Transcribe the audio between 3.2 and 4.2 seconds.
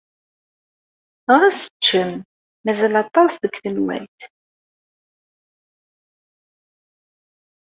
deg tenwalt.